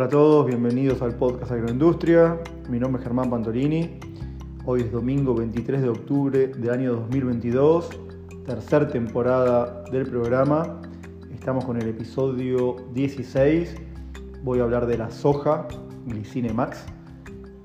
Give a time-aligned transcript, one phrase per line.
[0.00, 2.38] Hola a todos, bienvenidos al podcast Agroindustria.
[2.70, 4.00] Mi nombre es Germán Pantolini.
[4.64, 7.90] Hoy es domingo 23 de octubre del año 2022,
[8.46, 10.80] tercera temporada del programa.
[11.34, 13.74] Estamos con el episodio 16.
[14.42, 15.68] Voy a hablar de la soja,
[16.06, 16.86] Glicine Max.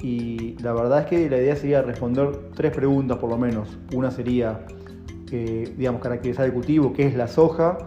[0.01, 3.77] Y la verdad es que la idea sería responder tres preguntas por lo menos.
[3.93, 4.65] Una sería,
[5.31, 7.77] eh, digamos, caracterizar el cultivo, qué es la soja.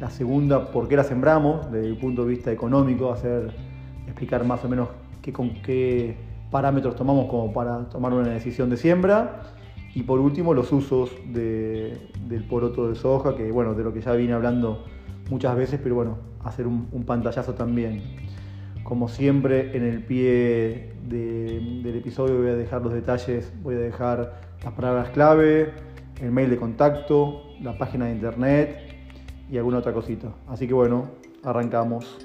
[0.00, 3.63] La segunda, por qué la sembramos, desde el punto de vista económico, hacer,
[4.06, 4.88] explicar más o menos
[5.22, 6.16] qué, con qué
[6.50, 9.42] parámetros tomamos como para tomar una decisión de siembra.
[9.94, 14.12] Y por último, los usos del poroto de soja, que bueno, de lo que ya
[14.12, 14.84] vine hablando
[15.30, 18.02] muchas veces, pero bueno, hacer un, pantallazo también.
[18.82, 24.40] Como siempre, en el pie del episodio voy a dejar los detalles, voy a dejar
[24.62, 25.72] las palabras clave,
[26.20, 28.78] el mail de contacto, la página de internet
[29.50, 30.28] y alguna otra cosita.
[30.48, 31.10] Así que bueno,
[31.42, 32.23] arrancamos.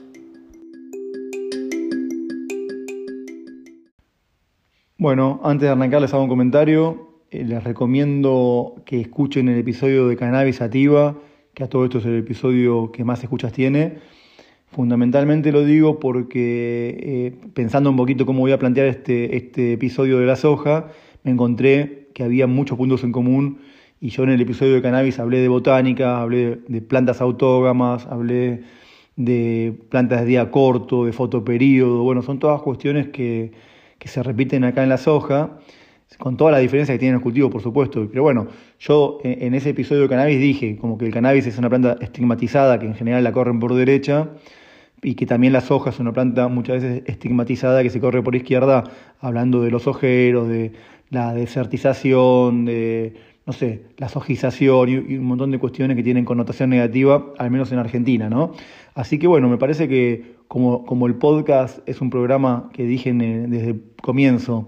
[5.00, 7.08] Bueno, antes de arrancar les hago un comentario.
[7.32, 11.16] Eh, les recomiendo que escuchen el episodio de Cannabis Sativa,
[11.54, 14.00] que a todo esto es el episodio que más escuchas tiene.
[14.68, 20.20] Fundamentalmente lo digo porque eh, pensando un poquito cómo voy a plantear este, este episodio
[20.20, 20.88] de la soja,
[21.24, 23.60] me encontré que había muchos puntos en común
[24.02, 28.64] y yo en el episodio de cannabis hablé de botánica, hablé de plantas autógamas, hablé
[29.16, 33.54] de plantas de día corto, de fotoperíodo, bueno, son todas cuestiones que,
[34.00, 35.60] que se repiten acá en la soja,
[36.18, 38.08] con toda la diferencia que tienen los cultivos, por supuesto.
[38.10, 38.48] Pero bueno,
[38.80, 42.80] yo en ese episodio de cannabis dije como que el cannabis es una planta estigmatizada,
[42.80, 44.30] que en general la corren por derecha,
[45.02, 48.36] y que también la soja es una planta muchas veces estigmatizada que se corre por
[48.36, 48.86] izquierda,
[49.20, 50.74] hablando de los ojeros, de
[51.10, 53.14] la desertización, de
[53.46, 57.72] no sé, la sojización y, un montón de cuestiones que tienen connotación negativa, al menos
[57.72, 58.52] en Argentina, ¿no?
[58.94, 63.14] Así que bueno, me parece que como, como el podcast es un programa que dije
[63.14, 64.68] desde el comienzo,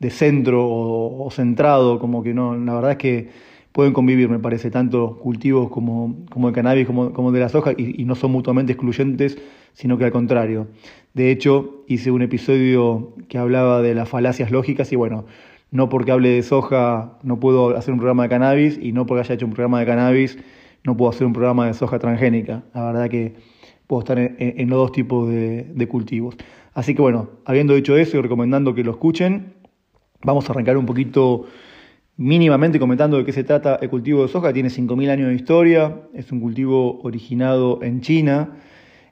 [0.00, 3.28] de centro o, centrado, como que no, la verdad es que
[3.70, 7.72] pueden convivir, me parece, tanto cultivos como, como el cannabis como, como de la soja
[7.76, 9.38] y, y no son mutuamente excluyentes,
[9.72, 10.66] sino que al contrario.
[11.14, 15.26] De hecho, hice un episodio que hablaba de las falacias lógicas y bueno,
[15.70, 19.20] no porque hable de soja no puedo hacer un programa de cannabis y no porque
[19.20, 20.38] haya hecho un programa de cannabis
[20.82, 22.64] no puedo hacer un programa de soja transgénica.
[22.74, 23.34] La verdad que
[23.90, 26.36] puedo estar en, los dos tipos de, cultivos.
[26.74, 29.54] Así que bueno, habiendo dicho eso y recomendando que lo escuchen,
[30.22, 31.46] vamos a arrancar un poquito
[32.16, 34.52] mínimamente comentando de qué se trata el cultivo de soja.
[34.52, 38.58] Tiene 5.000 años de historia, es un cultivo originado en China.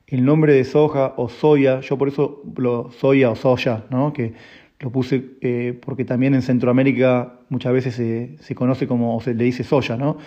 [0.06, 4.12] El nombre de soja o soya, yo por eso lo soya o soya, ¿no?
[4.12, 4.34] que
[4.78, 7.96] lo puse eh, porque también en Centroamérica muchas veces
[8.40, 10.18] se, conoce como, o se le dice soya, ¿no?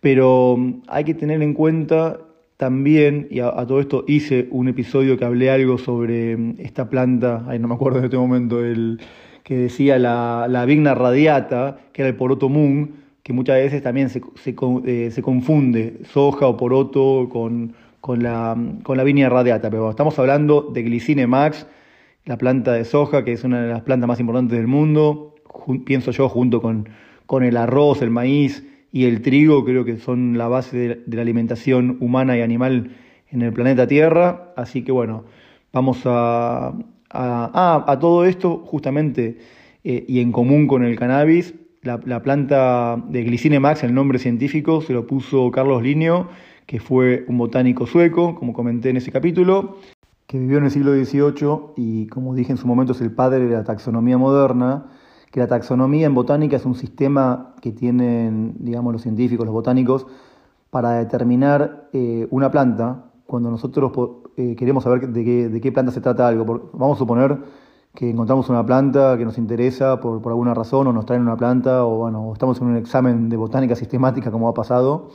[0.00, 2.18] Pero mm, hay que tener en cuenta
[2.56, 7.44] también, y a, todo esto hice un episodio que hablé algo sobre mm, esta planta,
[7.46, 9.00] ay, no me acuerdo en este momento, el
[9.42, 14.08] que decía la, la vigna radiata, que era el poroto moon, que muchas veces también
[14.08, 14.54] se, se,
[14.86, 19.90] eh, se confunde soja o poroto con, con, la, mm, con la vigna radiata, pero
[19.90, 21.66] estamos hablando de glicine max,
[22.24, 25.34] la planta de soja, que es una de las plantas más importantes del mundo,
[25.84, 26.88] pienso yo, junto con,
[27.26, 28.64] con el arroz, el maíz
[28.96, 32.96] y el trigo, creo que son la base de, la alimentación humana y animal
[33.30, 34.54] en el planeta Tierra.
[34.56, 35.24] Así que bueno,
[35.70, 36.68] vamos a,
[37.10, 39.36] a, a, todo esto justamente
[39.84, 41.52] eh, y en común con el cannabis.
[41.82, 46.30] La, la, planta de Glicine max, el nombre científico, se lo puso Carlos Linneo,
[46.64, 49.76] que fue un botánico sueco, como comenté en ese capítulo,
[50.26, 53.44] que vivió en el siglo XVIII y, como dije en su momento, es el padre
[53.44, 54.86] de la taxonomía moderna,
[55.30, 60.06] que la taxonomía en botánica es un sistema que tienen, digamos, los científicos, los botánicos,
[60.70, 63.92] para determinar eh, una planta, cuando nosotros
[64.36, 66.70] eh, queremos saber de qué, de qué, planta se trata algo.
[66.72, 67.38] Vamos a suponer
[67.94, 71.36] que encontramos una planta que nos interesa por, por alguna razón, o nos traen una
[71.36, 75.08] planta, o bueno, estamos en un examen de botánica sistemática, como ha pasado,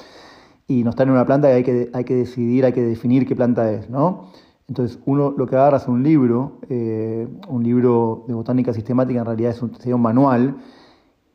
[0.68, 3.36] y nos traen una planta y hay que, hay que decidir, hay que definir qué
[3.36, 4.26] planta es, ¿no?
[4.72, 9.26] Entonces uno lo que agarra es un libro, eh, un libro de botánica sistemática, en
[9.26, 10.56] realidad es un, un manual,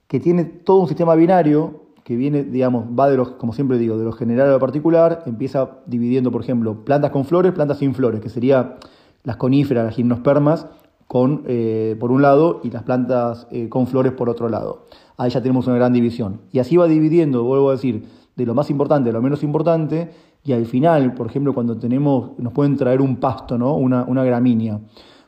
[0.06, 3.98] que tiene todo un sistema binario que viene, digamos, va de los, como siempre digo,
[3.98, 7.94] de lo general a lo particular, empieza dividiendo, por ejemplo, plantas con flores, plantas sin
[7.94, 8.76] flores, que sería
[9.22, 10.66] las coníferas, las gimnospermas,
[11.06, 14.86] con, eh, por un lado, y las plantas eh, con flores por otro lado.
[15.18, 16.40] Ahí ya tenemos una gran división.
[16.52, 20.10] Y así va dividiendo, vuelvo a decir, de lo más importante a lo menos importante,
[20.46, 23.74] y al final, por ejemplo, cuando tenemos, nos pueden traer un pasto, ¿no?
[23.74, 24.78] una, una gramínea,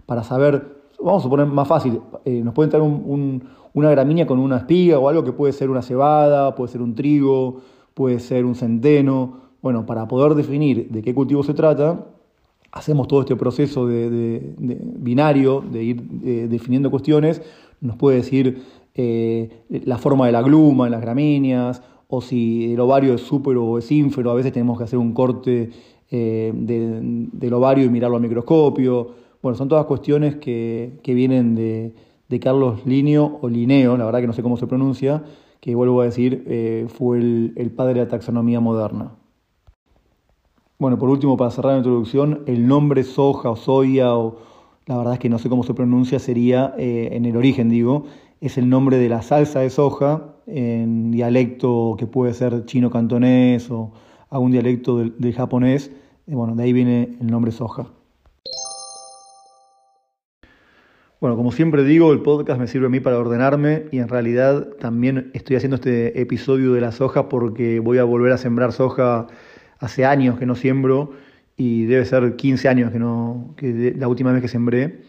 [0.06, 4.58] para saber, vamos a poner más fácil, eh, nos pueden traer una gramínea con una
[4.58, 7.60] espiga o algo que puede ser una cebada, puede ser un trigo,
[7.94, 9.48] puede ser un centeno.
[9.60, 12.06] Bueno, para poder definir de qué cultivo se trata,
[12.70, 17.42] hacemos todo este proceso de, binario, de ir eh, definiendo cuestiones,
[17.80, 18.62] nos puede decir
[18.94, 23.56] eh, la forma de la gluma en las gramíneas, o si el ovario es súper
[23.56, 25.70] o es ínfero, a veces tenemos que hacer un corte
[26.10, 29.10] eh, del ovario y mirarlo al microscopio.
[29.42, 31.94] Bueno, son todas cuestiones que, vienen de,
[32.40, 35.22] Carlos Lineo o Lineo, la verdad que no sé cómo se pronuncia,
[35.60, 39.12] que vuelvo a decir, fue el, el padre de la taxonomía moderna.
[40.80, 44.36] Bueno, por último, para cerrar la introducción, el nombre soja o soya, o
[44.86, 48.04] la verdad es que no sé cómo se pronuncia, sería, eh, en el origen digo,
[48.40, 53.70] es el nombre de la salsa de soja en dialecto que puede ser chino cantonés
[53.70, 53.92] o
[54.30, 55.90] algún dialecto del, japonés.
[56.26, 57.86] bueno, de ahí viene el nombre soja.
[61.20, 64.68] Bueno, como siempre digo, el podcast me sirve a mí para ordenarme y en realidad
[64.78, 69.26] también estoy haciendo este episodio de la soja porque voy a volver a sembrar soja
[69.80, 71.12] hace años que no siembro
[71.56, 75.00] y debe ser 15 años que no que la última vez que sembré.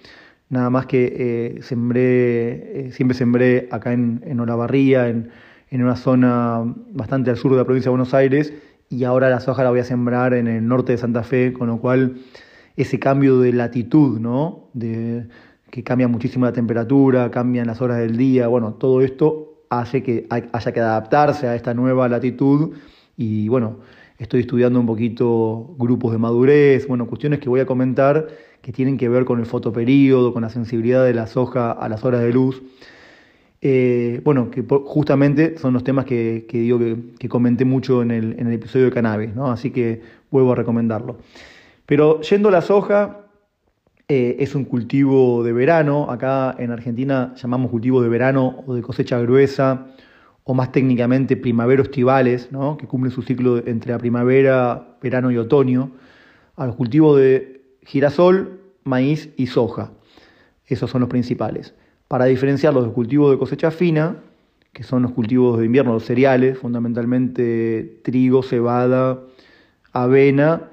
[0.50, 1.14] Nada más que
[1.58, 5.30] eh, sembré, eh, siempre sembré acá en, en Olavarría, en,
[5.70, 8.54] en, una zona bastante al sur de la provincia de Buenos Aires,
[8.90, 11.68] y ahora la soja la voy a sembrar en el norte de Santa Fe, con
[11.68, 12.18] lo cual
[12.76, 14.70] ese cambio de latitud, ¿no?
[14.74, 15.28] De,
[15.70, 20.28] que cambia muchísimo la temperatura, cambian las horas del día, bueno, todo esto hace que
[20.30, 22.76] haya que adaptarse a esta nueva latitud
[23.18, 23.80] y bueno,
[24.18, 28.28] estoy estudiando un poquito grupos de madurez, bueno, cuestiones que voy a comentar
[28.62, 32.04] que tienen que ver con el fotoperíodo, con la sensibilidad de la soja a las
[32.04, 32.62] horas de luz.
[33.62, 38.86] Eh, bueno, que justamente son los temas que, digo que, comenté mucho en el, episodio
[38.86, 39.52] de cannabis, ¿no?
[39.52, 40.02] así que
[40.32, 41.18] vuelvo a recomendarlo.
[41.86, 43.26] Pero yendo a la soja,
[44.08, 48.82] eh, es un cultivo de verano, acá en Argentina llamamos cultivo de verano o de
[48.82, 49.88] cosecha gruesa
[50.44, 52.78] o más técnicamente primavero-estivales, ¿no?
[52.78, 55.92] que cumplen su ciclo entre la primavera, verano y otoño,
[56.56, 57.59] a los cultivos de
[57.90, 59.92] girasol, maíz y soja.
[60.68, 61.74] Esos son los principales.
[62.08, 64.18] Para diferenciarlos de cultivos de cosecha fina,
[64.74, 69.22] que son los cultivos de invierno, los cereales, fundamentalmente trigo, cebada,
[69.92, 70.70] avena,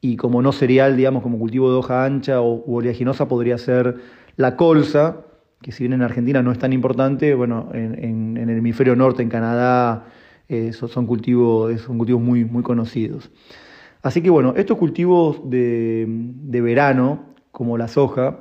[0.00, 3.96] y como no cereal, digamos, como cultivo de hoja ancha o oleaginosa, podría ser
[4.36, 5.24] la colza,
[5.60, 9.28] que si bien en Argentina no es tan importante, bueno, en, el hemisferio norte, en
[9.28, 10.06] Canadá,
[10.48, 13.30] eh, son, cultivos, son cultivos muy, muy conocidos.
[14.02, 16.06] Así que bueno, estos cultivos de,
[16.62, 18.40] verano, como la soja,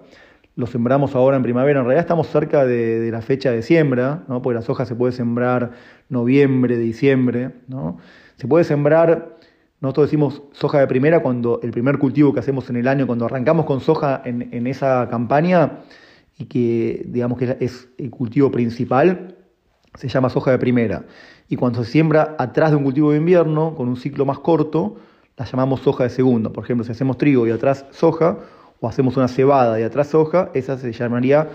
[0.56, 1.80] los sembramos ahora en primavera.
[1.80, 4.42] En realidad estamos cerca de, la fecha de siembra, ¿no?
[4.42, 5.72] porque la soja se puede sembrar
[6.08, 7.52] noviembre, diciembre.
[7.68, 7.98] ¿no?
[8.38, 9.38] Se puede sembrar,
[9.82, 13.26] nosotros decimos soja de primera cuando el primer cultivo que hacemos en el año, cuando
[13.26, 15.80] arrancamos con soja en, en esa campaña,
[16.38, 19.36] y que digamos que es el cultivo principal,
[19.96, 21.04] se llama soja de primera.
[21.50, 24.96] Y cuando se siembra atrás de un cultivo de invierno, con un ciclo más corto,
[25.40, 26.52] la llamamos soja de segunda.
[26.52, 28.38] Por ejemplo, si hacemos trigo y atrás soja,
[28.82, 31.50] o hacemos una cebada y atrás soja, esa se llamaría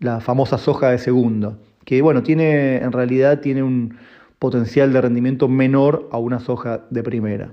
[0.00, 1.56] la famosa soja de segunda.
[1.84, 3.96] Que bueno, tiene, en realidad tiene un
[4.38, 7.52] potencial de rendimiento menor a una soja de primera.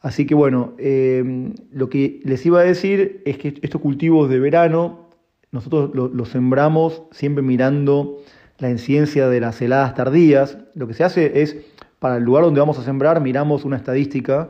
[0.00, 4.40] Así que bueno, eh, lo que les iba a decir es que estos cultivos de
[4.40, 5.08] verano
[5.52, 8.18] nosotros lo, sembramos siempre mirando
[8.58, 10.58] la incidencia de las heladas tardías.
[10.74, 11.56] Lo que se hace es,
[11.98, 14.48] para el lugar donde vamos a sembrar, miramos una estadística.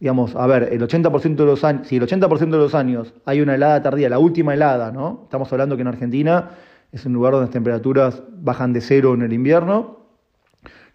[0.00, 3.42] Digamos, a ver, el 80% de los años, si el 80% de los años hay
[3.42, 5.20] una helada tardía, la última helada, ¿no?
[5.24, 6.50] Estamos hablando que en Argentina
[6.90, 9.98] es un lugar donde las temperaturas bajan de cero en el invierno,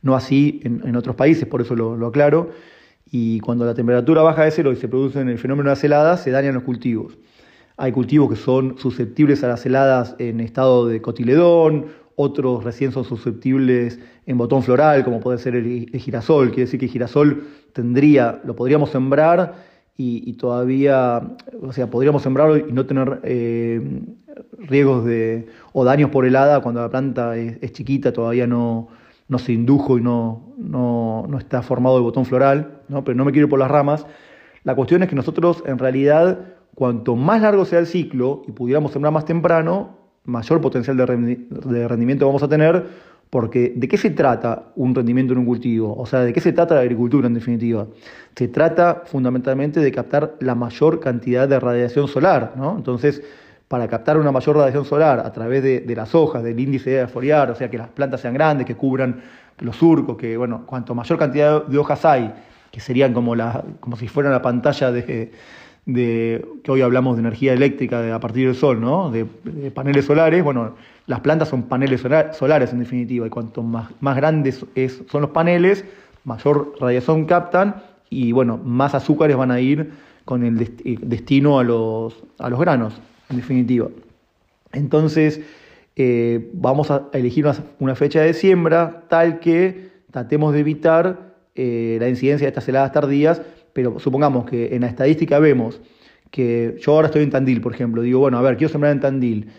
[0.02, 2.50] no así en, otros países, por eso lo, lo, aclaro.
[3.10, 6.24] Y cuando la temperatura baja de cero y se produce el fenómeno de las heladas,
[6.24, 7.18] se dañan los cultivos.
[7.78, 13.04] Hay cultivos que son susceptibles a las heladas en estado de cotiledón, otros recién son
[13.04, 16.50] susceptibles en botón floral, como puede ser el, girasol.
[16.50, 19.56] Quiere decir que el girasol tendría, lo podríamos sembrar
[19.98, 21.22] y, todavía,
[21.62, 24.02] o sea, podríamos sembrarlo y no tener eh,
[24.58, 28.90] riesgos de, o daños por helada cuando la planta es, chiquita, todavía no,
[29.30, 33.04] no, se indujo y no, no, no está formado el botón floral, ¿no?
[33.06, 34.06] pero no me quiero ir por las ramas.
[34.64, 38.92] La cuestión es que nosotros en realidad Cuanto más largo sea el ciclo y pudiéramos
[38.92, 42.86] sembrar más temprano, mayor potencial de rendimiento vamos a tener,
[43.30, 45.96] porque ¿de qué se trata un rendimiento en un cultivo?
[45.98, 47.88] O sea, ¿de qué se trata la agricultura en definitiva?
[48.36, 52.76] Se trata fundamentalmente de captar la mayor cantidad de radiación solar, ¿no?
[52.78, 53.22] Entonces,
[53.68, 57.50] para captar una mayor radiación solar a través de, las hojas, del índice de foliar,
[57.52, 59.22] o sea, que las plantas sean grandes, que cubran
[59.60, 62.34] los surcos, que, bueno, cuanto mayor cantidad de hojas hay,
[62.72, 65.32] que serían como, la, como si fueran la pantalla de
[65.86, 69.12] de que hoy hablamos de energía eléctrica a partir del sol, ¿no?
[69.12, 69.26] De,
[69.72, 70.76] paneles solares, bueno,
[71.06, 72.02] las plantas son paneles
[72.34, 75.86] solares en definitiva, y cuanto más, más grandes es, son los paneles,
[76.24, 79.92] mayor radiación captan y bueno, más azúcares van a ir
[80.26, 80.58] con el
[81.08, 83.00] destino a los, a los granos,
[83.30, 83.90] en definitiva.
[84.74, 85.42] Entonces,
[85.96, 87.48] eh, vamos a elegir
[87.80, 92.92] una, fecha de siembra tal que tratemos de evitar eh, la incidencia de estas heladas
[92.92, 93.42] tardías,
[93.76, 95.82] pero supongamos que en la estadística vemos
[96.32, 99.02] que yo ahora estoy en Tandil, por ejemplo, digo, bueno, a ver, quiero sembrar en
[99.02, 99.50] Tandil,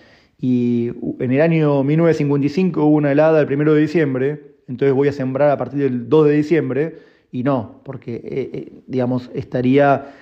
[0.41, 5.13] y en el año 1955 hubo una helada el 1 de diciembre, entonces voy a
[5.13, 6.97] sembrar a partir del 2 de diciembre,
[7.31, 10.15] y no, porque, eh, digamos, estaría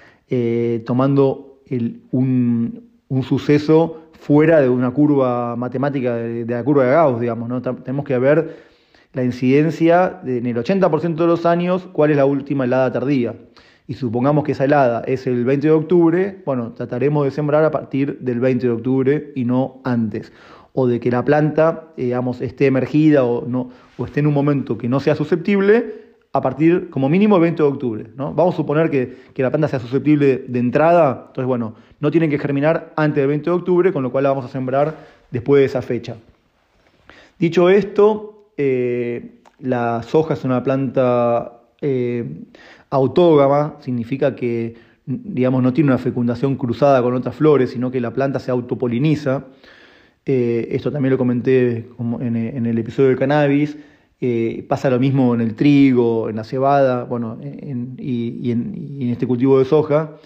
[0.84, 1.60] tomando
[2.10, 7.62] un, un suceso fuera de una curva matemática, de, la curva de Gauss, digamos, ¿no?
[7.62, 8.56] Tenemos que ver
[9.12, 13.36] la incidencia en el 80% de los años, cuál es la última helada tardía.
[13.86, 17.70] Y supongamos que esa helada es el 20 de octubre, bueno, trataremos de sembrar a
[17.70, 20.32] partir del 20 de octubre y no antes.
[20.72, 24.78] O de que la planta, digamos, esté emergida o, no, o esté en un momento
[24.78, 28.06] que no sea susceptible, a partir, como mínimo, el 20 de octubre.
[28.16, 28.34] ¿no?
[28.34, 32.40] Vamos a suponer que, la planta sea susceptible de entrada, entonces, bueno, no tienen que
[32.40, 34.96] germinar antes del 20 de octubre, con lo cual la vamos a sembrar
[35.30, 36.16] después de esa fecha.
[37.38, 42.28] Dicho esto, eh, la soja es una planta eh,
[42.94, 48.12] autógama, significa que digamos, no tiene una fecundación cruzada con otras flores, sino que la
[48.12, 49.46] planta se autopoliniza.
[50.24, 53.76] Eh, esto también lo comenté en, el episodio del cannabis.
[54.20, 59.58] Eh, pasa lo mismo en el trigo, en la cebada, bueno, y, en, este cultivo
[59.58, 60.16] de soja.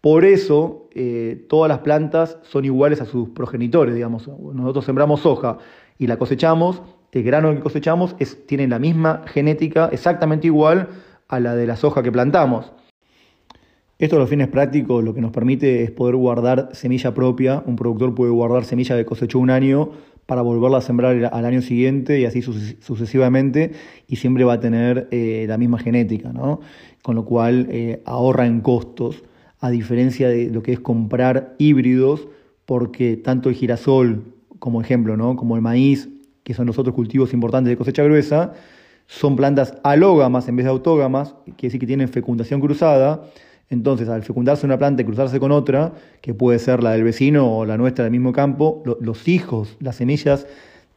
[0.00, 4.28] Por eso eh, todas las plantas son iguales a sus progenitores, digamos.
[4.28, 5.58] Nosotros sembramos soja
[5.98, 6.82] y la cosechamos,
[7.12, 8.14] el grano que cosechamos
[8.46, 10.88] tiene la misma genética exactamente igual
[11.28, 12.72] a la de la soja que plantamos.
[13.98, 17.62] Esto a los fines prácticos lo que nos permite es poder guardar semilla propia.
[17.64, 19.90] Un productor puede guardar semilla que cosechó un año
[20.26, 23.72] para volverla a sembrar al año siguiente y así sucesivamente
[24.06, 26.60] y siempre va a tener eh, la misma genética, ¿no?
[27.02, 29.22] Con lo cual eh, ahorra en costos,
[29.60, 32.28] a diferencia de lo que es comprar híbridos,
[32.66, 34.24] porque tanto el girasol
[34.58, 35.36] como ejemplo, ¿no?
[35.36, 36.10] Como el maíz,
[36.42, 38.52] que son los otros cultivos importantes de cosecha gruesa,
[39.06, 43.22] son plantas alógamas en vez de autógamas, quiere decir que tienen fecundación cruzada,
[43.68, 47.58] entonces, al fecundarse una planta y cruzarse con otra, que puede ser la del vecino
[47.58, 50.46] o la nuestra del mismo campo, los hijos, las semillas,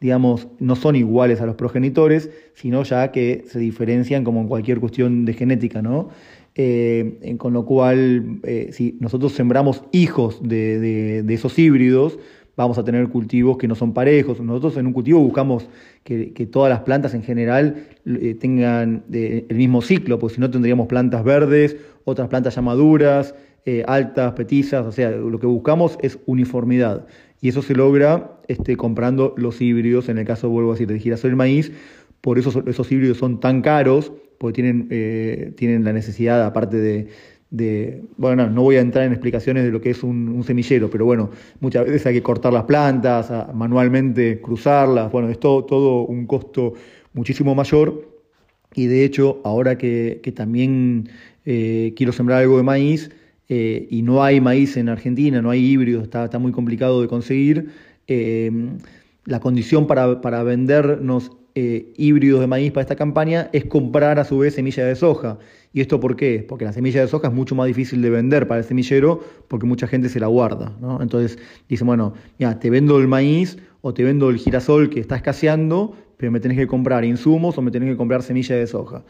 [0.00, 4.78] digamos, no son iguales a los progenitores, sino ya que se diferencian como en cualquier
[4.78, 6.10] cuestión de genética, ¿no?
[6.54, 12.18] Eh, con lo cual, eh, si nosotros sembramos hijos de, esos híbridos,
[12.62, 14.40] vamos a tener cultivos que no son parejos.
[14.40, 15.68] Nosotros en un cultivo buscamos
[16.04, 20.86] que, todas las plantas en general eh, tengan el mismo ciclo, porque si no tendríamos
[20.86, 26.18] plantas verdes otras plantas ya maduras, eh, altas, petizas, o sea, lo que buscamos es
[26.26, 27.06] uniformidad.
[27.40, 30.98] Y eso se logra este, comprando los híbridos, en el caso, vuelvo a decir, de
[30.98, 31.72] girasol y maíz,
[32.20, 37.08] por eso esos híbridos son tan caros, porque tienen, eh, tienen la necesidad, aparte de,
[38.16, 41.30] bueno, no, voy a entrar en explicaciones de lo que es un, semillero, pero bueno,
[41.60, 46.74] muchas veces hay que cortar las plantas, manualmente cruzarlas, bueno, es todo, un costo
[47.12, 48.08] muchísimo mayor
[48.74, 51.08] y de hecho, ahora que, también
[51.44, 53.10] eh, quiero sembrar algo de maíz
[53.48, 57.08] eh, y no hay maíz en Argentina, no hay híbridos, está, está muy complicado de
[57.08, 57.70] conseguir.
[58.06, 58.50] Eh,
[59.24, 64.38] la condición para, para vendernos híbridos de maíz para esta campaña es comprar a su
[64.38, 65.38] vez semilla de soja.
[65.72, 66.44] ¿Y esto por qué?
[66.48, 69.66] Porque la semilla de soja es mucho más difícil de vender para el semillero porque
[69.66, 70.72] mucha gente se la guarda.
[71.00, 71.38] Entonces
[71.68, 75.94] dicen, bueno, mira, te vendo el maíz o te vendo el girasol que está escaseando,
[76.16, 79.04] pero me tenés que comprar insumos o me tenés que comprar semilla de soja.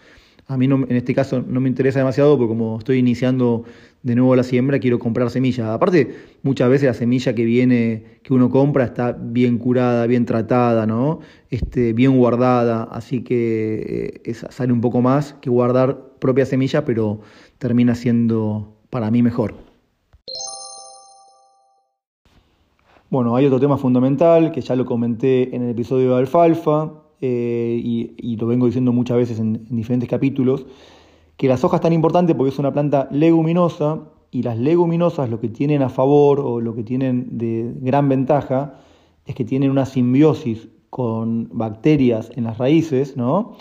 [0.51, 3.63] A mí en este caso no me interesa demasiado porque como estoy iniciando
[4.03, 5.69] de nuevo la siembra, quiero comprar semillas.
[5.69, 10.87] Aparte, muchas veces la semilla que viene, que uno compra, está bien curada, bien tratada,
[10.87, 11.21] ¿no?
[11.51, 17.21] Este, bien guardada, así que eh, sale un poco más que guardar propia semilla, pero
[17.59, 19.55] termina siendo para mí mejor.
[23.09, 26.91] Bueno, hay otro tema fundamental que ya lo comenté en el episodio de alfalfa,
[27.21, 30.67] eh, y, lo vengo diciendo muchas veces en, diferentes capítulos,
[31.37, 34.01] que la soja es tan importante porque es una planta leguminosa
[34.31, 38.81] y las leguminosas lo que tienen a favor o lo que tienen de gran ventaja
[39.27, 43.57] es que tienen una simbiosis con bacterias en las raíces, ¿no?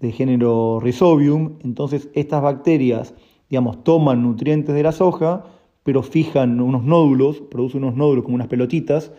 [0.00, 3.14] De género Rhizobium, entonces estas bacterias,
[3.48, 5.44] digamos, toman nutrientes de la soja,
[5.82, 9.12] pero fijan unos nódulos, producen unos nódulos como unas pelotitas,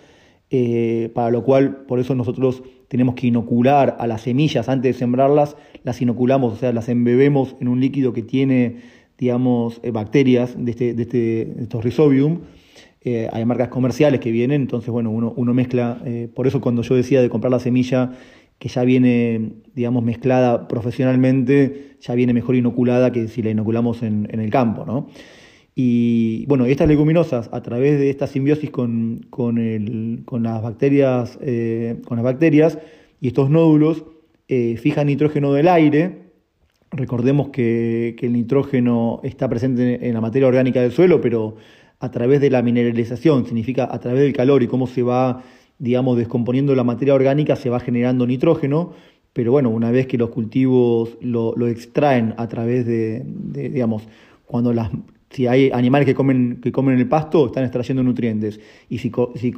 [0.51, 5.00] eh, para lo cual, por eso nosotros tenemos que inocular a las semillas antes de
[5.00, 8.77] sembrarlas, las inoculamos, o sea, las embebemos en un líquido que tiene,
[9.17, 12.39] digamos, eh, bacterias de, este, de, este, estos rhizobium.
[13.01, 16.00] Eh, hay marcas comerciales que vienen, entonces, bueno, uno, uno mezcla,
[16.36, 18.12] por eso cuando yo decía de comprar la semilla
[18.58, 24.27] que ya viene, digamos, mezclada profesionalmente, ya viene mejor inoculada que si la inoculamos en,
[24.29, 25.08] en el campo, ¿no?
[25.81, 29.21] Y bueno, estas leguminosas, a través de esta simbiosis con,
[30.29, 32.79] las, bacterias, eh, con las bacterias
[33.21, 34.03] y estos nódulos,
[34.50, 36.33] eh, fijan nitrógeno del aire.
[36.91, 41.55] Recordemos que, que, el nitrógeno está presente en la materia orgánica del suelo, pero
[42.01, 45.43] a través de la mineralización, significa a través del calor y cómo se va,
[45.77, 48.91] digamos, descomponiendo la materia orgánica, se va generando nitrógeno
[49.31, 54.07] pero bueno, una vez que los cultivos lo, extraen a través de, digamos,
[54.45, 54.89] cuando las,
[55.29, 58.59] si hay animales que comen, que comen el pasto, están extrayendo nutrientes.
[58.89, 59.53] Y si, si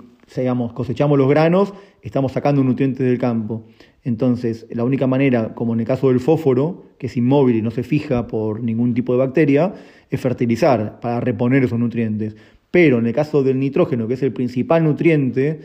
[0.74, 3.64] cosechamos los granos, estamos sacando nutrientes del campo.
[4.04, 7.72] Entonces, la única manera, como en el caso del fósforo, que es inmóvil y no
[7.72, 9.74] se fija por ningún tipo de bacteria,
[10.10, 12.36] es fertilizar para reponer esos nutrientes.
[12.72, 15.62] Pero en el caso del nitrógeno, que es el principal nutriente,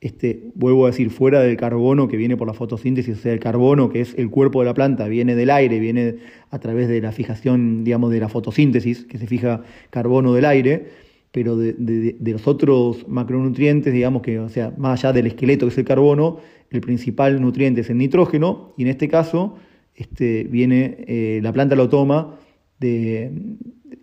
[0.00, 3.40] este, vuelvo a decir, fuera del carbono que viene por la fotosíntesis, o sea, el
[3.40, 6.16] carbono que es el cuerpo de la planta, viene del aire, viene
[6.50, 10.86] a través de la fijación, digamos, de la fotosíntesis, que se fija carbono del aire,
[11.32, 15.78] pero de, los otros macronutrientes, digamos que, o sea, más allá del esqueleto que es
[15.78, 16.38] el carbono,
[16.70, 19.56] el principal nutriente es el nitrógeno, y en este caso
[19.94, 22.38] este, viene, eh, la planta lo toma
[22.78, 23.32] de,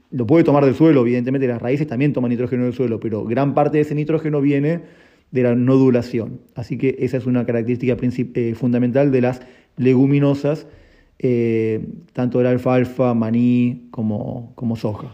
[0.10, 3.54] lo puede tomar del suelo, evidentemente las raíces también toman nitrógeno del suelo, pero gran
[3.54, 4.82] parte de ese nitrógeno viene
[5.34, 6.42] de la nodulación.
[6.54, 9.42] Así que esa es una característica eh, fundamental de las
[9.78, 10.68] leguminosas,
[11.18, 15.08] eh, tanto de la alfalfa, maní como, como soja.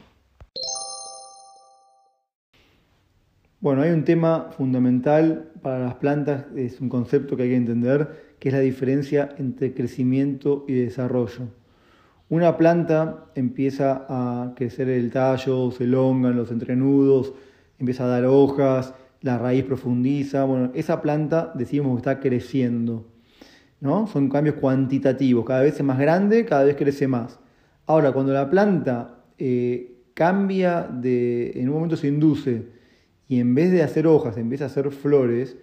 [3.62, 8.36] Bueno, hay un tema fundamental para las plantas, es un concepto que hay que entender,
[8.40, 11.48] que es la diferencia entre crecimiento y desarrollo.
[12.28, 17.34] Una planta empieza a crecer el tallo, se elongan los entrenudos,
[17.80, 23.08] empieza a dar hojas, la raíz profundiza, bueno, esa planta decimos que está creciendo,
[23.82, 24.08] ¿no?
[24.08, 27.40] Son cambios cuantitativos, cada vez es más grande, cada vez crece más.
[27.86, 32.68] Ahora, cuando la planta eh, cambia de, en un momento se induce
[33.28, 35.58] y en vez de hacer hojas empieza a hacer flores,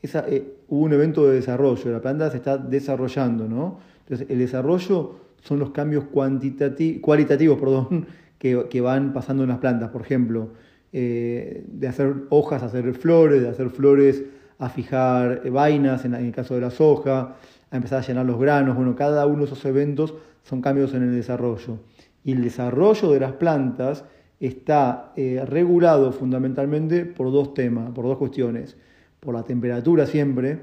[0.00, 3.78] esa, eh, hubo un evento de desarrollo, la planta se está desarrollando, ¿no?
[4.00, 8.06] Entonces, el desarrollo son los cambios cualitativos perdón,
[8.38, 9.90] que, que van pasando en las plantas.
[9.90, 10.50] Por ejemplo,
[10.92, 14.22] eh, de hacer hojas a hacer flores, de hacer flores
[14.58, 17.36] a fijar eh, vainas, en, el caso de la soja,
[17.70, 18.76] a empezar a llenar los granos.
[18.76, 21.78] Bueno, cada uno de esos eventos son cambios en el desarrollo.
[22.22, 24.04] Y el desarrollo de las plantas
[24.38, 28.76] está eh, regulado fundamentalmente por dos temas, por dos cuestiones.
[29.18, 30.60] Por la temperatura siempre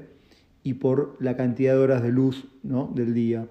[0.62, 2.90] y por la cantidad de horas de luz ¿no?
[2.94, 3.48] del día,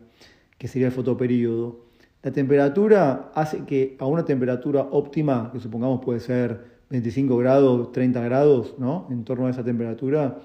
[0.57, 1.88] que sería el fotoperíodo.
[2.21, 8.21] La temperatura hace que a una temperatura óptima, que supongamos puede ser 25 grados, 30
[8.21, 9.07] grados, ¿no?
[9.09, 10.39] en torno a esa temperatura,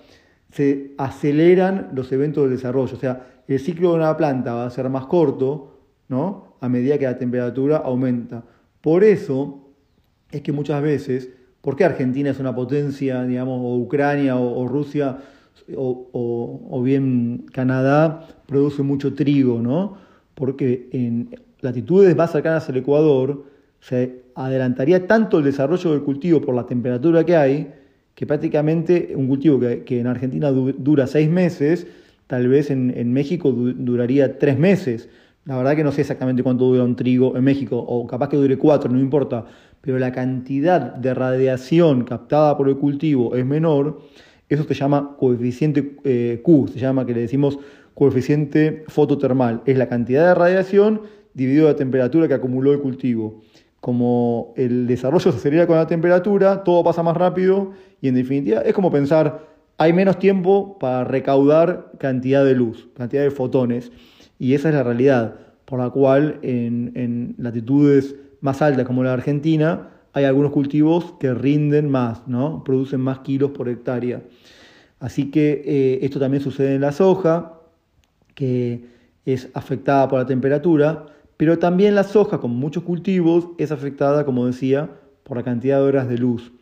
[0.51, 2.95] se aceleran los eventos del desarrollo.
[2.95, 6.55] O sea, el ciclo de una planta va a ser más corto ¿no?
[6.61, 8.45] a medida que la temperatura aumenta.
[8.81, 9.69] Por eso
[10.31, 11.29] es que muchas veces,
[11.61, 15.19] ¿por qué Argentina es una potencia, digamos, o Ucrania o, Rusia
[15.77, 16.09] o,
[16.71, 19.97] o, bien Canadá produce mucho trigo, ¿no?
[20.35, 21.31] Porque en
[21.65, 23.45] latitudes más cercanas al Ecuador,
[23.81, 27.73] se adelantaría tanto el desarrollo del cultivo por la temperatura que hay,
[28.15, 31.87] que prácticamente un cultivo que, en Argentina dura seis meses,
[32.27, 35.09] tal vez en, México duraría tres meses.
[35.45, 38.37] La verdad que no sé exactamente cuánto dura un trigo en México, o capaz que
[38.37, 39.45] dure cuatro, no importa,
[39.81, 44.01] pero la cantidad de radiación captada por el cultivo es menor,
[44.49, 47.59] eso se llama coeficiente eh, Q, se llama que le decimos
[47.95, 51.03] coeficiente fototermal, es la cantidad de radiación
[51.35, 53.43] dividido la temperatura que acumuló el cultivo.
[53.81, 58.61] Como el desarrollo se acelera con la temperatura, todo pasa más rápido y en definitiva
[58.61, 63.93] es como pensar, hay menos tiempo para recaudar cantidad de luz, cantidad de fotones.
[64.39, 69.91] Y esa es la realidad, por la cual en, latitudes más altas como la Argentina
[70.13, 72.63] hay algunos cultivos que rinden más, ¿no?
[72.65, 74.23] producen más kilos por hectárea.
[75.01, 77.61] Así que eh, esto también sucede en la soja,
[78.35, 78.85] que
[79.27, 81.07] es afectada por la temperatura,
[81.45, 84.89] pero también la soja, como muchos cultivos, es afectada, como decía,
[85.25, 86.55] por la cantidad de horas de luz.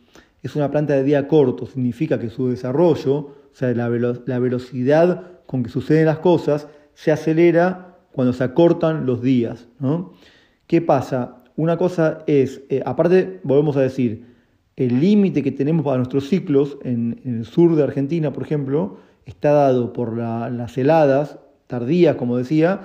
[0.42, 5.62] Es una planta de día corto, significa que su desarrollo, o sea, la, velocidad con
[5.62, 9.68] que suceden las cosas, se acelera cuando se acortan los días.
[10.66, 11.44] ¿Qué pasa?
[11.54, 14.26] Una cosa es, eh, aparte, volvemos a decir,
[14.74, 19.52] el límite que tenemos para nuestros ciclos en, el sur de Argentina, por ejemplo, está
[19.52, 22.80] dado por las heladas tardías, como decía,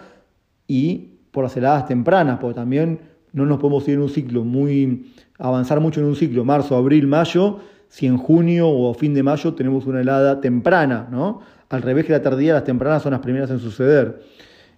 [0.68, 2.98] y por las heladas tempranas, porque también
[3.32, 5.06] no nos podemos ir en un ciclo muy,
[5.38, 9.54] avanzar mucho en un ciclo, marzo, abril, mayo, si en junio o fin de mayo
[9.54, 11.42] tenemos una helada temprana, ¿no?
[11.70, 14.24] Al revés que la tardía, las tempranas son las primeras en suceder.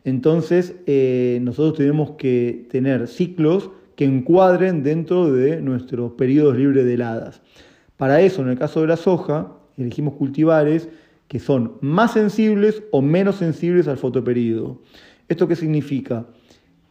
[0.04, 6.96] Entonces, eh, nosotros tenemos que tener ciclos que encuadren dentro de nuestros periodos libres de
[6.96, 7.42] heladas.
[7.96, 10.90] Para eso, en el caso de la soja, elegimos cultivares
[11.30, 14.82] que son más sensibles o menos sensibles al fotoperíodo.
[15.30, 16.26] ¿Esto qué significa?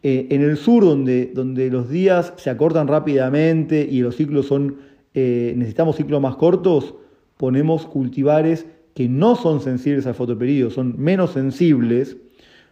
[0.03, 4.77] Eh, en el sur, donde, donde los días se acortan rápidamente y los ciclos son,
[5.15, 6.95] eh, necesitamos ciclos más cortos,
[7.37, 12.17] ponemos cultivares que no son sensibles al fotoperíodo, son menos sensibles,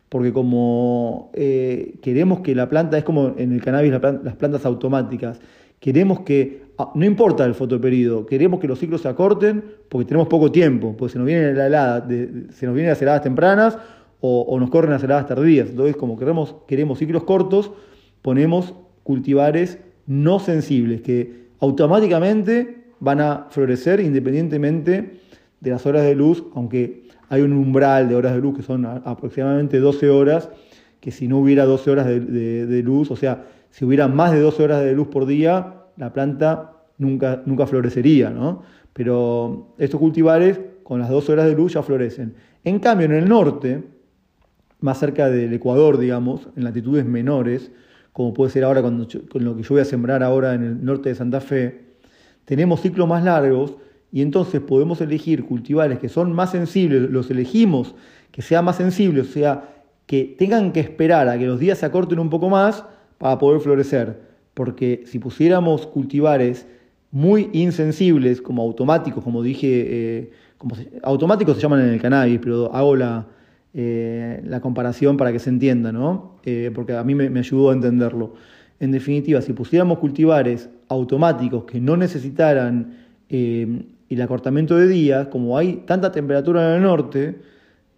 [0.09, 5.41] porque como eh, queremos que la planta, es como en el cannabis las plantas automáticas,
[5.81, 10.29] queremos que, ah, no importa el fotoperíodo, queremos que los ciclos se acorten porque tenemos
[10.29, 13.79] poco tiempo, porque se nos vienen la helada, se nos vienen las heladas tempranas
[14.21, 15.71] o, nos corren las heladas tardías.
[15.71, 17.73] Entonces, como queremos, queremos ciclos cortos,
[18.23, 25.21] ponemos cultivares no sensibles que automáticamente van a florecer independientemente
[25.61, 28.87] de las horas de luz, aunque hay un umbral de horas de luz que son
[28.87, 30.51] aproximadamente 12 horas,
[31.01, 34.63] que si no hubiera 12 horas de, luz, o sea, si hubiera más de 12
[34.63, 38.63] horas de luz por día, la planta nunca, nunca florecería, ¿no?
[38.93, 42.35] Pero estos cultivares con las 12 horas de luz ya florecen.
[42.65, 43.83] En cambio, en el norte,
[44.81, 47.71] más cerca del Ecuador, digamos, en latitudes menores,
[48.12, 51.11] como puede ser ahora con lo que yo voy a sembrar ahora en el norte
[51.11, 51.87] de Santa Fe,
[52.45, 53.77] tenemos ciclos más largos
[54.12, 57.95] y entonces podemos elegir cultivares que son más sensibles, los elegimos
[58.31, 59.69] que sean más sensibles, o sea,
[60.07, 62.85] que tengan que esperar a que los días se acorten un poco más
[63.19, 64.21] para poder florecer.
[64.55, 66.67] Porque si pusiéramos cultivares
[67.11, 72.73] muy insensibles, como automáticos, como dije, eh, como automáticos se llaman en el cannabis, pero
[72.73, 73.27] hago la,
[73.79, 76.37] eh, la comparación para que se entienda, ¿no?
[76.47, 78.33] Eh, porque a mí me, ayudó a entenderlo.
[78.81, 82.95] En definitiva, si pusiéramos cultivares automáticos que no necesitaran
[83.29, 87.37] eh, el acortamiento de días, como hay tanta temperatura en el norte,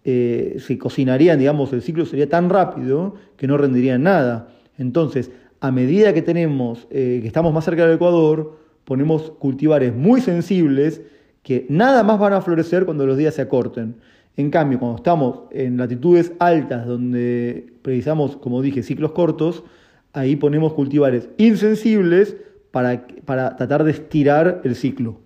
[0.03, 4.49] se cocinarían, digamos, el ciclo sería tan rápido que no rendirían nada.
[4.77, 11.01] Entonces, a medida que tenemos, que estamos más cerca del Ecuador, ponemos cultivares muy sensibles
[11.43, 13.95] que nada más van a florecer cuando los días se acorten.
[14.39, 19.65] En cambio, cuando estamos en latitudes altas donde precisamos, como dije, ciclos cortos,
[20.13, 22.37] ahí ponemos cultivares insensibles
[22.71, 25.19] para, para tratar de estirar el ciclo.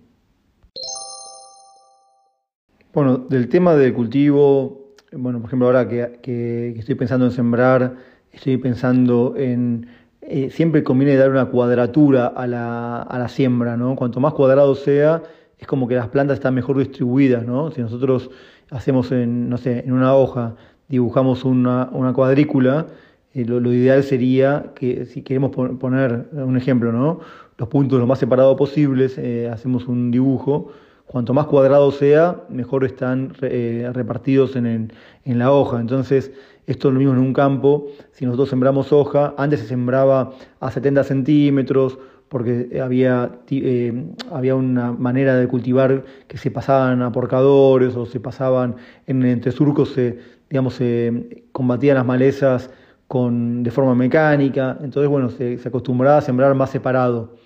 [2.92, 7.94] Bueno, del tema del cultivo, bueno, por ejemplo, ahora que, estoy pensando en sembrar,
[8.32, 9.86] estoy pensando en...
[10.22, 13.94] Eh, siempre conviene dar una cuadratura a la, a la siembra, ¿no?
[13.94, 15.22] Cuanto más cuadrado sea,
[15.56, 17.70] es como que las plantas están mejor distribuidas, ¿no?
[17.70, 18.30] Si nosotros
[18.70, 20.56] hacemos en, no sé, en una hoja,
[20.88, 22.86] dibujamos una, cuadrícula,
[23.32, 27.20] eh, lo, ideal sería que si queremos poner un ejemplo, ¿no?
[27.58, 30.72] los puntos lo más separados posibles, eh, hacemos un dibujo,
[31.06, 34.92] cuanto más cuadrado sea, mejor están eh, repartidos en,
[35.24, 35.80] en, la hoja.
[35.80, 36.32] Entonces,
[36.66, 40.70] esto es lo mismo en un campo, si nosotros sembramos hoja, antes se sembraba a
[40.70, 41.98] 70 centímetros,
[42.34, 48.18] porque había, eh, había una manera de cultivar que se pasaban a porcadores o se
[48.18, 48.74] pasaban
[49.06, 50.18] en entre surcos, se,
[50.50, 52.70] digamos, se combatían las malezas
[53.06, 57.36] con, de forma mecánica, entonces bueno, se, acostumbraba a sembrar más separado.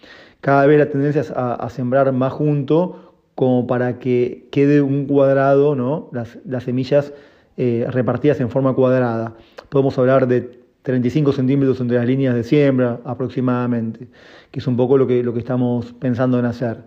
[0.40, 5.74] Cada vez la tendencia es a, sembrar más junto como para que quede un cuadrado,
[5.74, 6.08] ¿no?
[6.14, 7.12] las, las semillas
[7.58, 9.34] eh, repartidas en forma cuadrada.
[9.68, 14.08] Podemos hablar de 35 centímetros entre las líneas de siembra aproximadamente,
[14.50, 16.78] que es un poco lo que, lo que estamos pensando en hacer.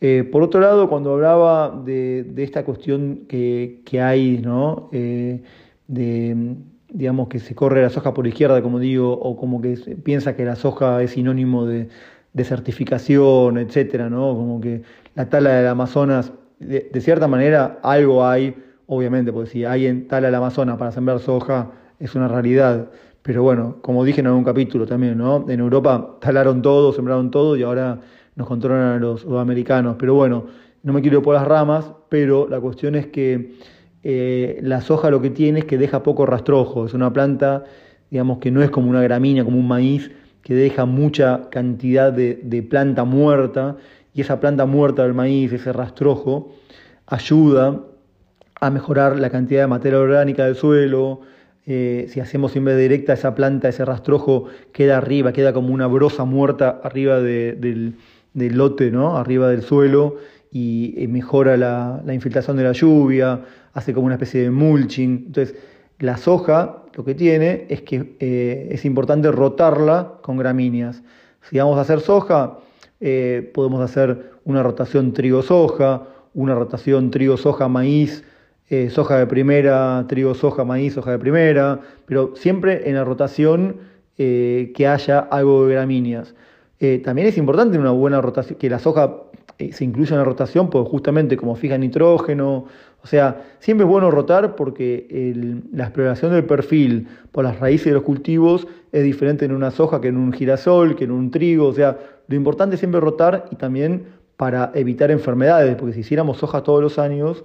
[0.00, 4.90] Eh, por otro lado, cuando hablaba de, esta cuestión que, hay, ¿no?
[4.92, 5.42] Eh,
[5.88, 6.56] de,
[6.90, 10.44] digamos, que se corre la soja por izquierda, como digo, o como que piensa que
[10.44, 11.88] la soja es sinónimo de,
[12.44, 14.34] certificación, etcétera, ¿no?
[14.34, 14.82] Como que
[15.14, 18.54] la tala del Amazonas, de, de, cierta manera, algo hay,
[18.86, 22.90] obviamente, porque si hay en tala del Amazonas para sembrar soja, es una realidad.
[23.22, 25.46] Pero bueno, como dije en algún capítulo también, ¿no?
[25.48, 28.00] En Europa talaron todo, sembraron todo y ahora
[28.36, 29.96] nos controlan a los sudamericanos.
[29.98, 30.46] Pero bueno,
[30.82, 33.54] no me quiero ir por las ramas, pero la cuestión es que
[34.04, 36.86] eh, la soja lo que tiene es que deja poco rastrojo.
[36.86, 37.64] Es una planta,
[38.10, 42.38] digamos, que no es como una gramínea, como un maíz, que deja mucha cantidad de,
[42.44, 43.76] de planta muerta.
[44.14, 46.52] Y esa planta muerta del maíz, ese rastrojo,
[47.06, 47.80] ayuda
[48.60, 51.22] a mejorar la cantidad de materia orgánica del suelo,
[51.68, 56.24] eh, si hacemos siembra directa, esa planta, ese rastrojo queda arriba, queda como una brosa
[56.24, 57.96] muerta arriba del,
[58.34, 59.16] lote, ¿no?
[59.16, 60.16] arriba del suelo,
[60.52, 63.40] y eh, mejora la, infiltración de la lluvia,
[63.72, 65.24] hace como una especie de mulching.
[65.26, 65.56] Entonces,
[65.98, 71.02] la soja lo que tiene es que eh, es importante rotarla con gramíneas.
[71.42, 72.58] Si vamos a hacer soja,
[73.52, 78.24] podemos hacer una rotación trigo-soja, una rotación trigo-soja-maíz,
[78.68, 83.76] eh, soja de primera, trigo, soja, maíz, soja de primera, pero siempre en la rotación
[84.18, 86.34] eh, que haya algo de gramíneas.
[86.80, 89.22] Eh, también es importante una buena rotación, que la soja
[89.70, 92.66] se incluya en la rotación, pues justamente como fija nitrógeno,
[93.02, 95.06] o sea, siempre es bueno rotar porque
[95.72, 100.00] la exploración del perfil por las raíces de los cultivos es diferente en una soja
[100.00, 103.46] que en un girasol, que en un trigo, o sea, lo importante es siempre rotar
[103.50, 107.44] y también para evitar enfermedades, porque si hiciéramos soja todos los años,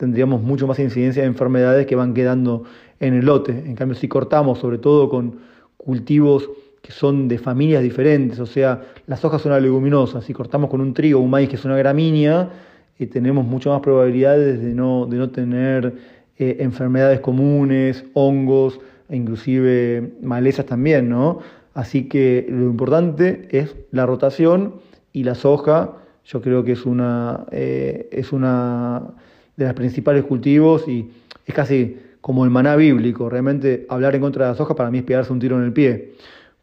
[0.00, 2.64] tendríamos mucho más incidencia de enfermedades que van quedando
[3.00, 3.52] en el lote.
[3.52, 5.40] En cambio, si cortamos, sobre todo con
[5.76, 6.48] cultivos
[6.80, 10.94] que son de familias diferentes, o sea, las hojas son leguminosas, si cortamos con un
[10.94, 12.48] trigo o un maíz que es una gramínea,
[12.98, 15.94] eh, tenemos mucho más probabilidades de no, de no tener
[16.38, 21.40] eh, enfermedades comunes, hongos, e inclusive malezas también, ¿no?
[21.74, 24.76] Así que lo importante es la rotación
[25.12, 25.92] y la soja,
[26.24, 29.02] yo creo que es una, eh, es una
[29.60, 31.10] de los principales cultivos y
[31.46, 33.28] es casi como el maná bíblico.
[33.28, 35.72] Realmente hablar en contra de la soja para mí es pegarse un tiro en el
[35.72, 36.12] pie.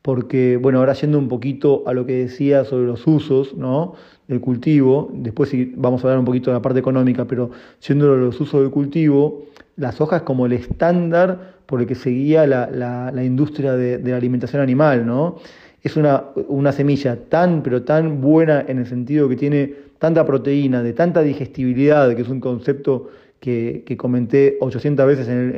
[0.02, 3.94] Porque, bueno, ahora yendo un poquito a lo que decía sobre los usos ¿no?
[4.28, 8.16] del cultivo, después sí vamos a hablar un poquito de la parte económica, pero siendo
[8.16, 12.68] los usos del cultivo, la soja es como el estándar por el que seguía la,
[12.72, 15.38] la, industria de, de, la alimentación animal, ¿no?
[15.84, 20.84] Es una, una semilla tan, pero tan buena en el sentido que tiene tanta proteína,
[20.84, 25.56] de tanta digestibilidad, que es un concepto que, comenté 800 veces en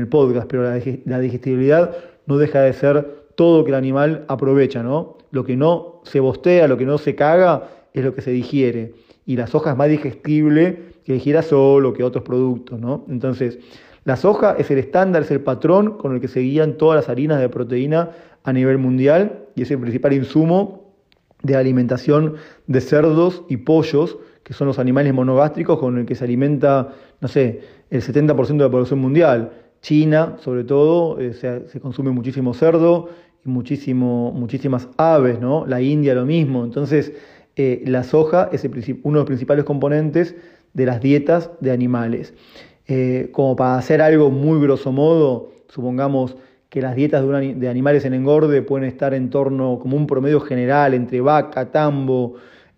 [0.00, 1.96] el, podcast, pero la, digestibilidad
[2.26, 5.18] no deja de ser todo que el animal aprovecha, ¿no?
[5.30, 8.94] Lo que no se bostea, lo que no se caga, es lo que se digiere.
[9.26, 13.04] Y la soja es más digestible que el girasol o que otros productos, ¿no?
[13.08, 13.58] Entonces,
[14.04, 17.08] la soja es el estándar, es el patrón con el que se guían todas las
[17.08, 18.10] harinas de proteína
[18.42, 20.87] a nivel mundial y es el principal insumo
[21.42, 22.34] de alimentación
[22.66, 27.28] de cerdos y pollos, que son los animales monogástricos con el que se alimenta, no
[27.28, 29.52] sé, el 70% de la población mundial.
[29.80, 33.10] China, sobre todo, eh, se, consume muchísimo cerdo
[33.44, 35.66] y muchísimo, muchísimas aves, ¿no?
[35.66, 36.64] La India lo mismo.
[36.64, 37.12] Entonces,
[37.56, 40.34] eh, la soja es uno de los principales componentes
[40.74, 42.34] de las dietas de animales.
[42.86, 46.36] Eh, como para hacer algo muy grosso modo, supongamos
[46.68, 50.94] que las dietas de, animales en engorde pueden estar en torno, como un promedio general,
[50.94, 52.34] entre vaca, tambo,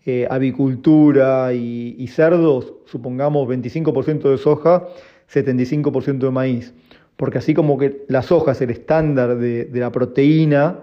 [0.06, 4.86] eh, avicultura y, cerdos, supongamos 25% de soja,
[5.32, 6.72] 75% de maíz.
[7.16, 10.78] Porque así como que la soja es el estándar de, la proteína,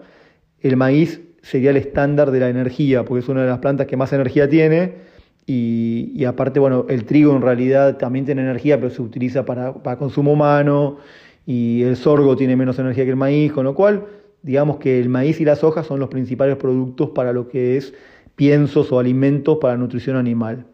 [0.61, 3.95] el maíz sería el estándar de la energía, porque es una de las plantas que
[3.95, 5.07] más energía tiene.
[5.49, 9.97] Y, aparte, bueno, el trigo en realidad también tiene energía, pero se utiliza para, para
[9.97, 10.97] consumo humano
[11.47, 14.05] y el sorgo tiene menos energía que el maíz, con lo cual
[14.43, 17.93] digamos que el maíz y la soja son los principales productos para lo que es
[18.35, 20.65] piensos o alimentos para nutrición animal.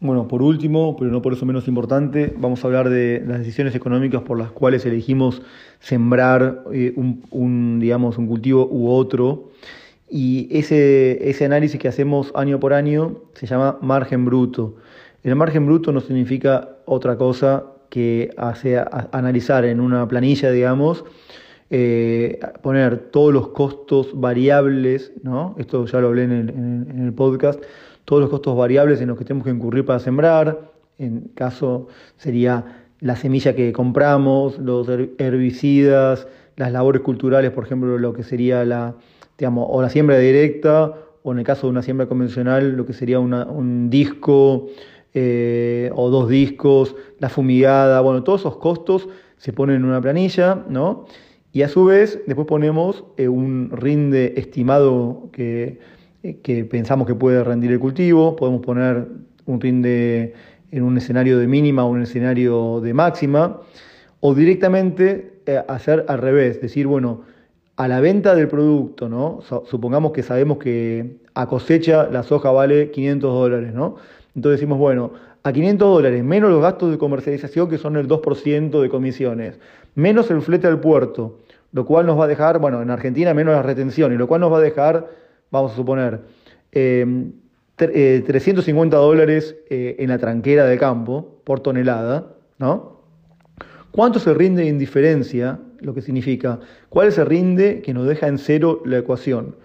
[0.00, 3.74] Bueno, por último, pero no por eso menos importante, vamos a hablar de las decisiones
[3.74, 5.40] económicas por las cuales elegimos
[5.80, 9.48] sembrar eh, un, digamos, un cultivo u otro.
[10.10, 14.76] Y ese, ese análisis que hacemos año por año se llama margen bruto.
[15.26, 18.32] El margen bruto no significa otra cosa que
[19.10, 21.04] analizar en una planilla, digamos,
[21.68, 25.56] eh, poner todos los costos variables, ¿no?
[25.58, 27.60] esto ya lo hablé en el, podcast,
[28.04, 32.84] todos los costos variables en los que tenemos que incurrir para sembrar, en caso sería
[33.00, 38.94] la semilla que compramos, los herbicidas, las labores culturales, por ejemplo, lo que sería la,
[39.36, 42.92] digamos, o la siembra directa, o en el caso de una siembra convencional, lo que
[42.92, 44.68] sería un disco,
[45.18, 50.62] eh, o dos discos, la fumigada, bueno, todos esos costos se ponen en una planilla,
[50.68, 51.06] ¿no?
[51.54, 55.78] Y a su vez, después ponemos eh, un rinde estimado que,
[56.22, 59.08] eh, que, pensamos que puede rendir el cultivo, podemos poner
[59.46, 60.34] un rinde
[60.70, 63.62] en un escenario de mínima o un escenario de máxima,
[64.20, 67.22] o directamente hacer al revés, decir, bueno,
[67.76, 69.40] a la venta del producto, ¿no?
[69.64, 73.96] Supongamos que sabemos que a cosecha la soja vale 500 dólares, ¿no?
[74.36, 78.82] Entonces decimos, bueno, a 500 dólares, menos los gastos de comercialización, que son el 2%
[78.82, 79.58] de comisiones,
[79.94, 81.38] menos el flete al puerto,
[81.72, 84.52] lo cual nos va a dejar, bueno, en Argentina menos las retenciones, lo cual nos
[84.52, 85.08] va a dejar,
[85.50, 86.20] vamos a suponer,
[86.70, 93.00] 350 em, eh, dólares eh, en la tranquera de campo por tonelada, ¿no?
[93.90, 95.58] ¿Cuánto se rinde de indiferencia?
[95.80, 99.56] Lo que significa, ¿cuál es el rinde que nos deja en cero la ecuación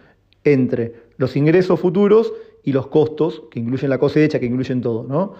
[0.45, 2.31] entre los ingresos futuros
[2.63, 5.33] y los costos, que incluyen la cosecha, que incluyen todo, ¿no?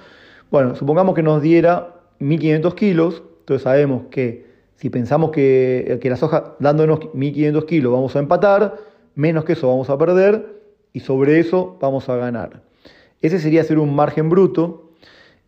[0.49, 6.17] Bueno, supongamos que nos diera 1.500 kilos, entonces sabemos que si pensamos que, que la
[6.17, 8.77] soja dándonos 1.500 kilos vamos a empatar,
[9.15, 10.61] menos que eso vamos a perder
[10.93, 12.63] y sobre eso vamos a ganar.
[13.21, 14.89] Ese sería ser un margen bruto.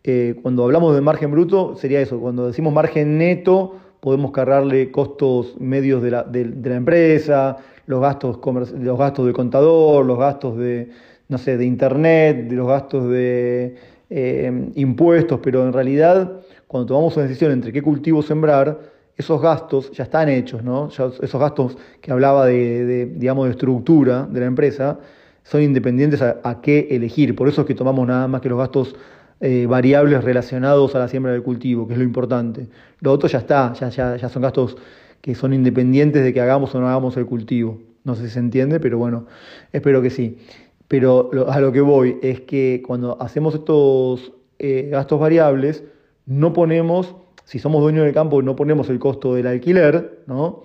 [0.04, 5.58] Eh, cuando hablamos de margen bruto sería eso, cuando decimos margen neto podemos cargarle costos
[5.58, 7.56] medios de la, de, la empresa,
[7.86, 8.38] los gastos,
[8.78, 10.90] los gastos de contador, los gastos de,
[11.28, 13.76] no sé, de internet, de los gastos de
[14.10, 18.80] eh, impuestos, pero en realidad cuando tomamos una decisión entre qué cultivo sembrar,
[19.16, 20.88] esos gastos ya están hechos, ¿no?
[20.88, 24.98] esos gastos que hablaba de, digamos, de estructura de la empresa
[25.44, 27.36] son independientes a, qué elegir.
[27.36, 28.96] Por eso es que tomamos nada más que los gastos
[29.40, 32.66] eh, variables relacionados a la siembra del cultivo, que es lo importante.
[33.00, 34.76] Lo otro ya está, ya, ya, ya son gastos
[35.20, 37.78] que son independientes de que hagamos o no hagamos el cultivo.
[38.04, 39.26] No sé si se entiende, pero bueno,
[39.72, 40.38] espero que sí.
[40.88, 45.84] Pero a lo que voy es que cuando hacemos estos eh, gastos variables,
[46.26, 50.62] no ponemos, si somos dueños del campo, no ponemos el costo del alquiler, ¿no?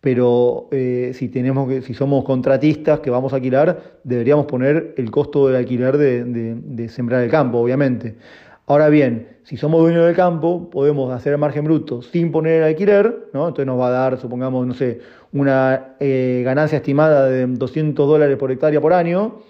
[0.00, 5.10] Pero eh, si, tenemos que, si somos contratistas que vamos a alquilar, deberíamos poner el
[5.10, 8.16] costo del alquiler de, de sembrar el campo, obviamente.
[8.70, 13.28] Ahora bien, si somos dueños del campo, podemos hacer margen bruto sin poner el alquiler,
[13.32, 13.48] ¿no?
[13.48, 15.00] Entonces nos va a dar, supongamos, no sé,
[15.32, 19.40] una eh, ganancia estimada de 200 dólares por hectárea por año.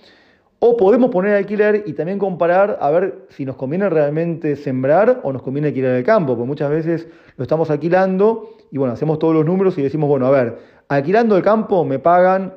[0.58, 5.34] O podemos poner alquiler y también comparar a ver si nos conviene realmente sembrar o
[5.34, 7.06] nos conviene alquilar el campo, porque muchas veces
[7.36, 10.56] lo estamos alquilando y bueno, hacemos todos los números y decimos, bueno, a ver,
[10.88, 12.54] alquilando el campo me pagan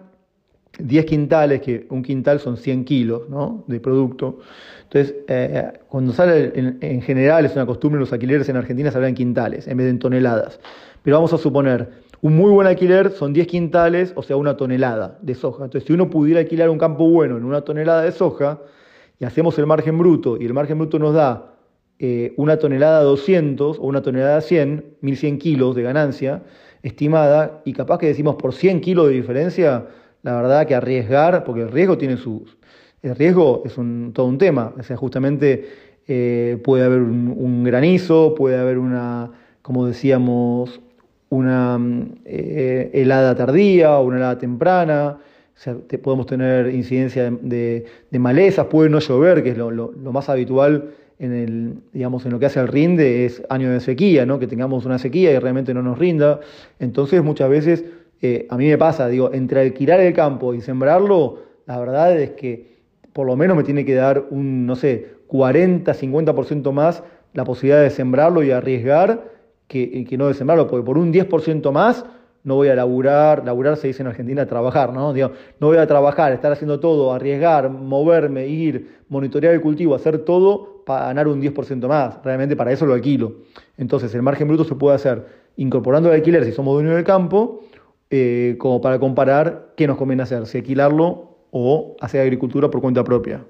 [0.80, 3.22] 10 quintales, que un quintal son 100 kilos
[3.68, 4.40] de producto.
[4.84, 9.16] Entonces, eh, cuando sale, en, general es una costumbre, los alquileres en Argentina se en
[9.16, 10.60] quintales en vez de en toneladas.
[11.04, 11.90] Pero vamos a suponer,
[12.22, 15.66] un muy buen alquiler son 10 quintales, o sea, una tonelada de soja.
[15.66, 18.62] Entonces, si uno pudiera alquilar un campo bueno en una tonelada de soja,
[19.20, 21.56] y hacemos el margen bruto, y el margen bruto nos da
[22.00, 26.44] eh, una tonelada 200 o una tonelada 100, 1100 kilos de ganancia
[26.82, 29.88] estimada, y capaz que decimos por 100 kilos de diferencia,
[30.24, 32.58] la verdad que arriesgar, porque el riesgo tiene sus...
[33.02, 35.68] El riesgo es un, todo un tema, o sea, justamente
[36.08, 39.32] eh, puede haber un, granizo, puede haber una,
[39.62, 40.80] como decíamos,
[41.30, 41.78] una
[42.24, 45.18] eh, helada tardía o una helada temprana,
[45.66, 51.34] o podemos tener incidencia de, malezas, puede no llover, que es lo, más habitual en,
[51.34, 54.40] el, digamos, en lo que hace al rinde, es año de sequía, ¿no?
[54.40, 56.40] que tengamos una sequía y realmente no nos rinda.
[56.80, 57.84] Entonces muchas veces
[58.50, 62.74] a mí me pasa, digo, entre alquilar el campo y sembrarlo, la verdad es que
[63.12, 67.82] por lo menos me tiene que dar un, no sé, 40, 50% más la posibilidad
[67.82, 69.32] de sembrarlo y arriesgar
[69.68, 72.06] que, que no de sembrarlo, porque por un 10% más
[72.44, 75.14] no voy a laburar, laburar se dice en Argentina trabajar, ¿no?
[75.14, 80.20] Digo, no voy a trabajar, estar haciendo todo, arriesgar, moverme, ir, monitorear el cultivo, hacer
[80.20, 82.20] todo para ganar un 10% más.
[82.24, 83.34] Realmente para eso lo alquilo.
[83.78, 87.62] Entonces el margen bruto se puede hacer incorporando el alquiler si somos dueños del campo
[88.16, 93.04] eh, como para comparar qué nos conviene hacer, si alquilarlo o hacer agricultura por cuenta
[93.04, 93.44] propia.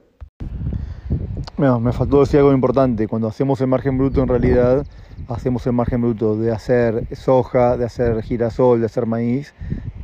[1.57, 4.85] me faltó decir algo importante, cuando hacemos el margen bruto en realidad
[5.27, 9.53] hacemos el margen bruto de hacer soja, de hacer girasol, de hacer maíz,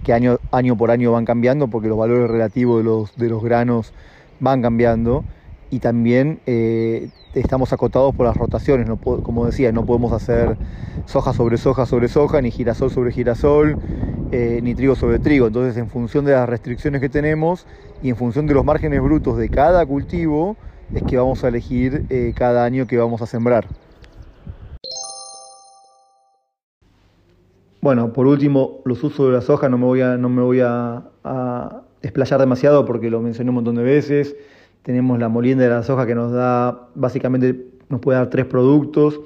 [0.03, 0.37] que año,
[0.77, 3.93] por año van cambiando porque los valores relativos de los, de los granos
[4.41, 5.23] van cambiando.
[5.71, 10.57] Y también eh, estamos acotados por las rotaciones, como decía, no podemos hacer
[11.05, 13.77] soja sobre soja sobre soja, ni girasol sobre girasol,
[14.31, 15.47] eh, ni trigo sobre trigo.
[15.47, 17.65] Entonces, en función de las restricciones que tenemos
[18.01, 20.55] y en función de los márgenes brutos de cada cultivo,
[20.93, 23.67] es que vamos a elegir eh, cada año que vamos a sembrar.
[27.81, 30.59] Bueno, por último, los usos de la soja no me voy a, no me voy
[30.59, 34.35] a, a explayar demasiado porque lo mencioné un montón de veces.
[34.83, 39.19] Tenemos la molienda de la soja que nos da, básicamente nos puede dar tres productos,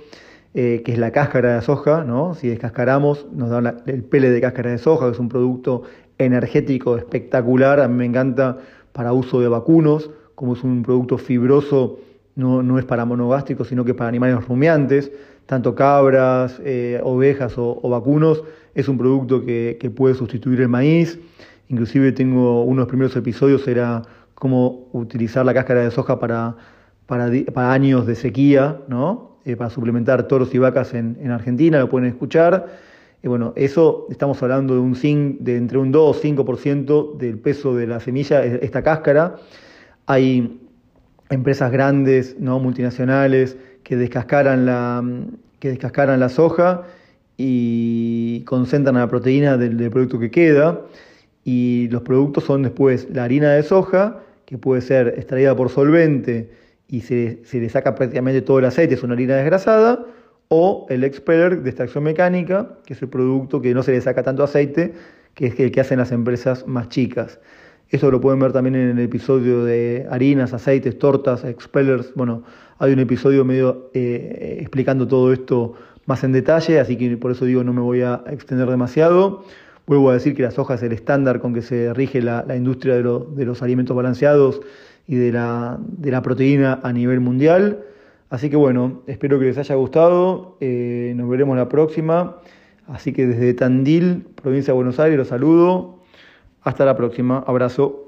[0.54, 2.36] eh, que es la cáscara de la soja, ¿no?
[2.36, 5.84] Si descascaramos, nos da el pele de cáscara de soja, que es un producto
[6.18, 8.58] energético espectacular, a mí me encanta
[8.92, 12.00] para uso de vacunos, como es un producto fibroso,
[12.36, 15.12] no, no es para monogástricos, sino que para animales rumiantes,
[15.46, 18.44] tanto cabras, eh, ovejas o, vacunos,
[18.76, 21.20] es un producto que, que puede sustituir el maíz.
[21.70, 24.04] Inclusive tengo uno de los primeros episodios, era
[24.36, 26.56] cómo utilizar la cáscara de soja para,
[27.06, 29.33] para, años de sequía, ¿no?
[29.46, 32.68] Eh, para suplementar toros y vacas en, Argentina, lo pueden escuchar.
[33.22, 34.94] Y bueno, eso estamos hablando de, un
[35.40, 39.36] de entre un 2 o 5% del peso de la semilla, esta cáscara.
[40.06, 40.62] Hay
[41.30, 42.60] empresas grandes, ¿no?
[42.60, 45.04] multinacionales, que descascaran la,
[45.60, 46.84] que descascaran la soja
[47.36, 50.82] y concentran la proteína del producto que queda
[51.44, 56.50] y los productos son después la harina de soja, que puede ser extraída por solvente
[56.94, 60.06] y se, le saca prácticamente todo el aceite, es una harina desgrasada,
[60.50, 64.22] o el expeller de extracción mecánica, que es el producto que no se le saca
[64.22, 64.94] tanto aceite,
[65.34, 67.40] que es el que hacen las empresas más chicas.
[67.90, 72.14] Eso lo pueden ver también en el episodio de harinas, aceites, tortas, expellers.
[72.14, 72.44] Bueno,
[72.78, 75.74] hay un episodio medio eh, explicando todo esto
[76.06, 79.44] más en detalle, así que por eso digo no me voy a extender demasiado.
[79.88, 82.94] Vuelvo a decir que la soja es el estándar con que se rige la, industria
[82.94, 84.62] de, de, los alimentos balanceados
[85.08, 87.84] y de la, de la, proteína a nivel mundial.
[88.30, 90.58] Así que bueno, espero que les haya gustado.
[90.60, 92.38] Eh, nos veremos la próxima.
[92.88, 96.00] Así que desde Tandil, provincia de Buenos Aires, los saludo.
[96.62, 97.44] Hasta la próxima.
[97.46, 98.03] Abrazo.